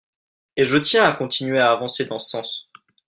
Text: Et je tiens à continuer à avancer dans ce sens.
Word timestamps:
Et 0.57 0.65
je 0.65 0.77
tiens 0.77 1.03
à 1.07 1.11
continuer 1.13 1.59
à 1.59 1.69
avancer 1.71 2.05
dans 2.05 2.17
ce 2.17 2.29
sens. 2.31 2.71